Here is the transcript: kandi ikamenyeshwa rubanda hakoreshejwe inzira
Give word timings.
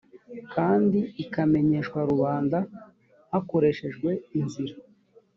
kandi 0.53 0.99
ikamenyeshwa 1.23 1.99
rubanda 2.09 2.57
hakoreshejwe 3.31 4.09
inzira 4.39 4.73